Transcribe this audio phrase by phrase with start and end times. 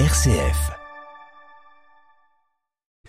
[0.00, 0.72] RCF.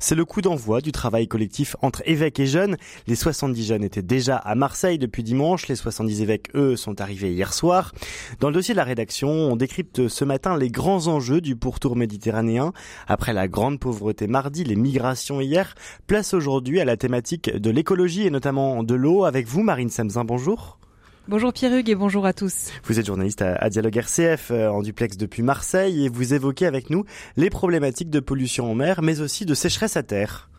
[0.00, 2.76] C'est le coup d'envoi du travail collectif entre évêques et jeunes.
[3.06, 5.68] Les 70 jeunes étaient déjà à Marseille depuis dimanche.
[5.68, 7.92] Les 70 évêques, eux, sont arrivés hier soir.
[8.40, 11.94] Dans le dossier de la rédaction, on décrypte ce matin les grands enjeux du pourtour
[11.94, 12.72] méditerranéen.
[13.06, 15.76] Après la grande pauvreté mardi, les migrations hier,
[16.08, 19.22] place aujourd'hui à la thématique de l'écologie et notamment de l'eau.
[19.24, 20.80] Avec vous, Marine Samzin, bonjour.
[21.28, 22.72] Bonjour Pierre Hugues et bonjour à tous.
[22.82, 26.90] Vous êtes journaliste à, Dialogue RCF euh, en duplex depuis Marseille et vous évoquez avec
[26.90, 27.04] nous
[27.36, 30.50] les problématiques de pollution en mer mais aussi de sécheresse à terre.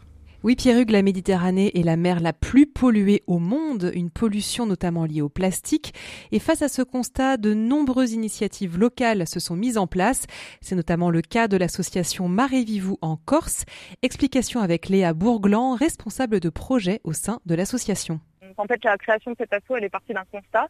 [0.41, 4.65] Oui, Pierre Hugues, la Méditerranée est la mer la plus polluée au monde, une pollution
[4.65, 5.93] notamment liée au plastique.
[6.31, 10.25] Et face à ce constat, de nombreuses initiatives locales se sont mises en place.
[10.59, 13.63] C'est notamment le cas de l'association Marée Vivou en Corse.
[14.02, 18.19] Explication avec Léa Bourglan, responsable de projet au sein de l'association
[18.57, 20.67] en fait, la création de cet assaut, elle est partie d'un constat,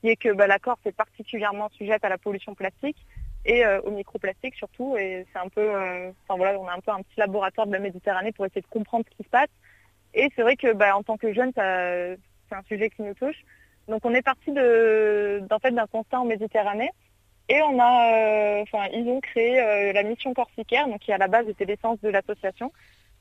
[0.00, 2.98] qui est que bah, la Corse est particulièrement sujette à la pollution plastique
[3.44, 4.96] et euh, au microplastique surtout.
[4.96, 7.72] Et c'est un peu, euh, enfin voilà, on a un peu un petit laboratoire de
[7.72, 9.48] la Méditerranée pour essayer de comprendre ce qui se passe.
[10.14, 13.44] Et c'est vrai que bah, en tant que jeune, c'est un sujet qui nous touche.
[13.88, 16.90] Donc on est parti d'un constat en Méditerranée.
[17.48, 21.28] Et on a, euh, enfin, ils ont créé la mission corsicaire, donc qui à la
[21.28, 22.72] base était l'essence de l'association,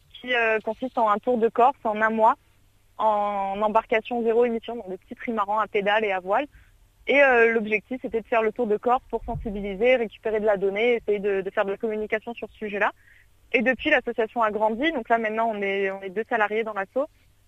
[0.09, 2.35] qui consiste en un tour de Corse en un mois
[2.97, 6.47] en embarcation zéro émission, donc des petits trimarans à pédale et à voile.
[7.07, 10.57] Et euh, l'objectif, c'était de faire le tour de Corse pour sensibiliser, récupérer de la
[10.57, 12.91] donnée, essayer de, faire de la communication sur ce sujet-là.
[13.53, 14.91] Et depuis, l'association a grandi.
[14.91, 17.07] Donc là, maintenant, on est, on est deux salariés dans l'assaut.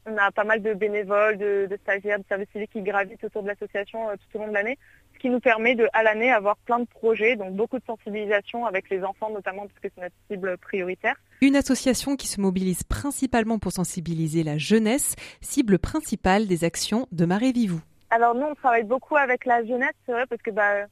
[0.09, 3.47] On a pas mal de bénévoles, de, stagiaires, de services civiques qui gravitent autour de
[3.47, 4.77] l'association euh, tout au long de l'année,
[5.13, 8.65] ce qui nous permet de, à l'année, avoir plein de projets, donc beaucoup de sensibilisation
[8.65, 11.15] avec les enfants notamment, parce que c'est notre cible prioritaire.
[11.41, 17.25] Une association qui se mobilise principalement pour sensibiliser la jeunesse, cible principale des actions de
[17.25, 17.81] Marée Vivou.
[18.09, 20.87] Alors nous, on travaille beaucoup avec la jeunesse, c'est vrai, parce que bah,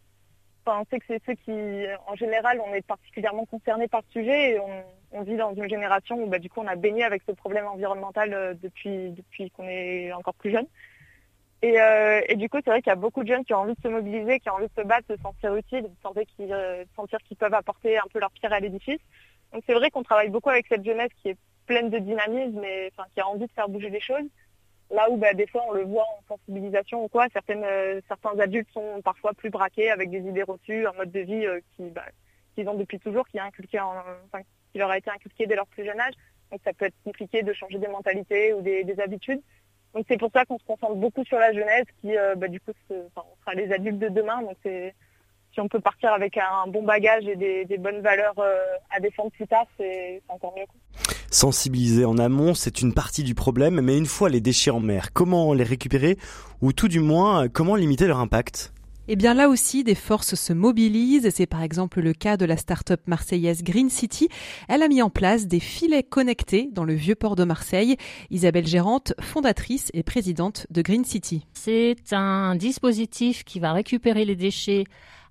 [0.67, 4.51] on sait que c'est ceux qui, en général, on est particulièrement concernés par ce sujet
[4.51, 4.59] et
[5.11, 7.65] on, vit dans une génération où bah, du coup on a baigné avec ce problème
[7.67, 10.67] environnemental euh, depuis, depuis qu'on est encore plus jeune.
[11.63, 13.73] Euh, et, du coup, c'est vrai qu'il y a beaucoup de jeunes qui ont envie
[13.73, 16.23] de se mobiliser, qui ont envie de se battre, de se sentir utiles, de sentir
[16.35, 16.83] qu'ils, euh,
[17.39, 18.99] peuvent apporter un peu leur pierre à l'édifice.
[19.53, 22.91] Donc c'est vrai qu'on travaille beaucoup avec cette jeunesse qui est pleine de dynamisme et
[23.13, 24.25] qui a envie de faire bouger les choses.
[24.91, 28.69] Là où bah, des fois on le voit en sensibilisation ou quoi, euh, certains adultes
[28.71, 32.05] sont parfois plus braqués avec des idées reçues, un mode de vie euh, bah,
[32.53, 33.79] qu'ils ont depuis toujours, qui, inculqué
[34.71, 36.13] qui leur a été inculqué dès leur plus jeune âge.
[36.51, 39.41] Donc ça peut être compliqué de changer des mentalités ou des, habitudes.
[39.95, 42.59] Donc c'est pour ça qu'on se concentre beaucoup sur la jeunesse qui, euh, bah, du
[42.59, 44.43] coup, sera les adultes de demain.
[44.43, 48.35] Donc si on peut partir avec un bon bagage et des, bonnes valeurs
[48.91, 50.65] à défendre plus tard, c'est encore mieux.
[51.35, 55.11] Sensibiliser en amont, c'est une partie du problème, mais une fois les déchets en mer,
[55.11, 56.17] comment les récupérer
[56.61, 58.71] ou tout du moins comment limiter leur impact?
[59.09, 61.29] Eh bien là aussi, des forces se mobilisent.
[61.35, 64.29] C'est par exemple le cas de la start-up marseillaise Green City.
[64.69, 67.97] Elle a mis en place des filets connectés dans le vieux port de Marseille.
[68.31, 71.45] Isabelle Gérante, fondatrice et présidente de Green City.
[71.53, 74.85] C'est un dispositif qui va récupérer les déchets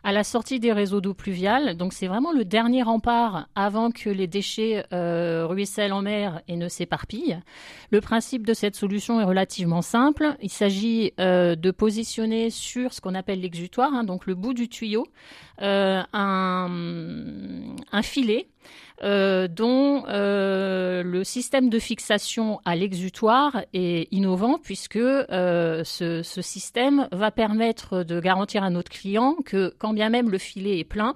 [0.05, 1.77] à la sortie des réseaux d'eau pluviale.
[1.77, 6.57] Donc c'est vraiment le dernier rempart avant que les déchets euh, ruissellent en mer et
[6.57, 7.39] ne s'éparpillent.
[7.91, 10.37] Le principe de cette solution est relativement simple.
[10.43, 14.69] Il s'agit euh, de positionner sur ce qu'on appelle l'exutoire, hein, donc le bout du
[14.69, 15.07] tuyau,
[15.63, 16.69] euh, un,
[17.93, 18.49] un, filet
[19.03, 26.43] euh, dont euh, le système de fixation à l'exutoire est innovant puisque euh, ce, ce,
[26.43, 30.85] système va permettre de garantir à notre client que quand bien même le filet est
[30.85, 31.15] plein,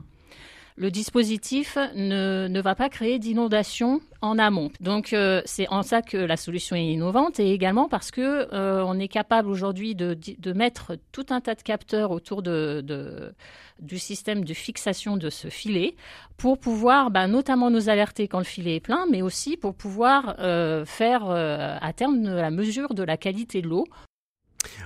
[0.78, 4.70] le dispositif ne, va pas créer d'inondation en amont.
[4.80, 8.84] Donc euh, c'est en ça que la solution est innovante et également parce que euh,
[8.86, 10.16] on est capable aujourd'hui de,
[10.52, 15.94] mettre tout un tas de capteurs autour du système de fixation de ce filet
[16.36, 20.36] pour pouvoir bah, notamment nous alerter quand le filet est plein, mais aussi pour pouvoir
[20.38, 23.84] euh, faire à terme la mesure de la qualité de l'eau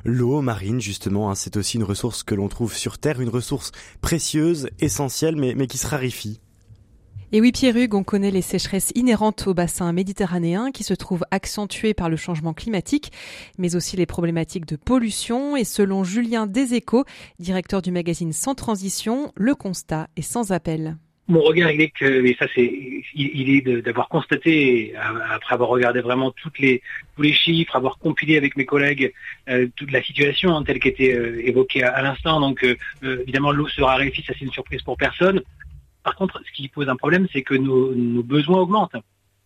[0.04, 3.70] L'eau marine, justement, hein, c'est aussi une ressource que l'on trouve sur Terre, une ressource
[4.00, 6.40] précieuse, essentielle, mais, qui se raréfie.
[7.30, 11.24] Et oui, Pierre Hugues, on connaît les sécheresses inhérentes au bassin méditerranéen qui se trouvent
[11.30, 13.12] accentuées par le changement climatique,
[13.58, 15.56] mais aussi les problématiques de pollution.
[15.56, 17.04] Et selon Julien Deséco,
[17.38, 20.98] directeur du magazine Sans Transition, le constat est sans appel
[21.28, 26.00] mon regard, il est que, mais ça c'est, il, est d'avoir constaté, après avoir regardé
[26.00, 26.82] vraiment toutes les,
[27.14, 29.12] tous les chiffres, avoir compilé avec mes collègues
[29.48, 32.40] euh, toute la situation hein, telle qu'était euh, évoquée à, l'instant.
[32.40, 35.42] Donc euh, évidemment l'eau sera raréfie, ça c'est une surprise pour personne.
[36.02, 38.96] Par contre, ce qui pose un problème, c'est que nos, besoins augmentent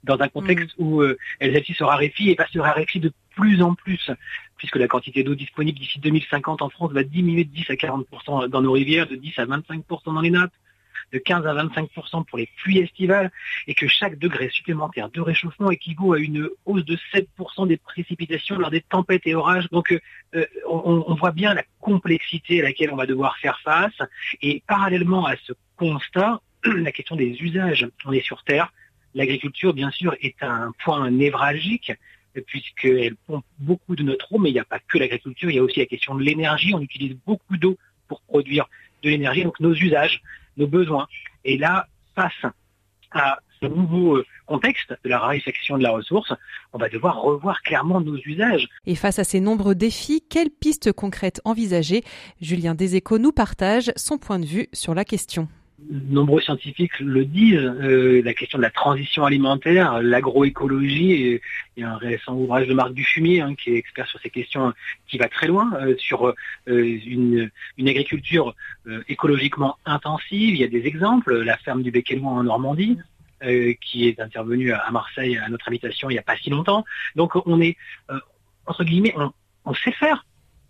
[0.02, 0.82] dans un contexte mmh.
[0.82, 1.04] où
[1.40, 4.10] celle-ci se raréfie et va se raréfier de plus en plus,
[4.56, 8.48] puisque la quantité d'eau disponible d'ici 2050 en France va diminuer de 10 à 40%
[8.48, 10.52] dans nos rivières, de 10 à 25% dans les nappes
[11.12, 13.30] de 15 à 25% pour les pluies estivales
[13.66, 18.58] et que chaque degré supplémentaire de réchauffement équivaut à une hausse de 7% des précipitations
[18.58, 19.68] lors des tempêtes et orages.
[19.70, 19.92] Donc
[20.34, 23.98] euh, on, on voit bien la complexité à laquelle on va devoir faire face
[24.42, 27.86] et parallèlement à ce constat, la question des usages.
[28.04, 28.72] On est sur Terre.
[29.14, 31.92] L'agriculture, bien sûr, est un point névralgique
[32.42, 35.58] puisqu'elle pompe beaucoup de notre eau, mais il n'y a pas que l'agriculture, il y
[35.58, 36.74] a aussi la question de l'énergie.
[36.74, 37.78] On utilise beaucoup d'eau
[38.08, 38.68] pour produire
[39.02, 40.22] de l'énergie, donc nos usages,
[40.56, 41.06] nos besoins.
[41.44, 42.52] Et là, face
[43.12, 46.32] à ce nouveau euh, contexte de la raréfaction de la ressource,
[46.72, 48.68] on va devoir revoir clairement nos usages.
[48.86, 52.02] Et face à ces nombreux défis, quelles pistes concrètes envisager?
[52.40, 55.48] Julien Deséco nous partage son point de vue sur la question
[55.90, 61.40] nombreux scientifiques le disent, euh, la question de la transition alimentaire, l'agroécologie,
[61.76, 64.30] il y a un récent ouvrage de Marc Dufumier hein, qui est expert sur ces
[64.30, 64.72] questions,
[65.06, 66.34] qui va très loin, euh, sur euh,
[66.66, 68.54] une, agriculture
[69.08, 70.54] écologiquement intensive.
[70.54, 72.98] Il y a des exemples, la ferme du Béqueloin en Normandie,
[73.80, 76.84] qui est intervenue à Marseille à notre habitation il n'y a pas si longtemps.
[77.14, 77.76] Donc on est,
[78.66, 79.14] entre guillemets,
[79.64, 80.24] on sait faire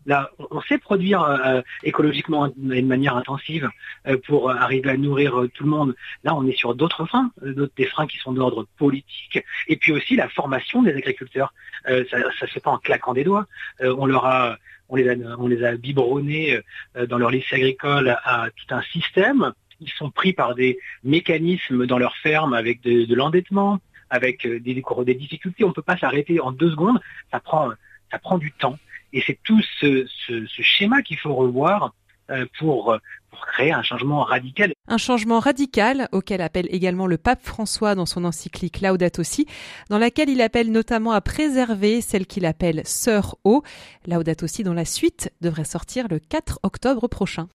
[0.06, 3.68] Là, on sait produire euh, écologiquement d'une manière intensive
[4.06, 5.96] euh, pour arriver à nourrir euh, tout le monde.
[6.22, 7.32] Là, on est sur d'autres freins,
[7.76, 11.52] des freins qui sont d'ordre politique, et puis aussi la formation des agriculteurs.
[11.84, 13.46] ça, ça se fait pas en claquant des doigts.
[13.80, 16.60] on les a, biberonnés
[17.08, 19.52] dans leur lycée agricole à tout un système.
[19.80, 23.80] Ils sont pris par des mécanismes dans leur ferme avec de, l'endettement,
[24.10, 25.64] avec des, difficultés.
[25.64, 27.00] On ne peut pas s'arrêter en deux secondes.
[27.32, 28.78] Ça prend du temps.
[29.12, 30.06] Et c'est tout ce,
[30.48, 31.94] schéma qu'il faut revoir
[32.30, 32.96] euh, pour,
[33.30, 34.72] pour créer un changement radical.
[34.88, 39.46] Un changement radical auquel appelle également le pape François dans son encyclique Laudato Si,
[39.90, 43.62] dans laquelle il appelle notamment à préserver celle qu'il appelle Sœur Eau.
[44.06, 47.48] Laudato Si dont la suite devrait sortir le 4 octobre prochain.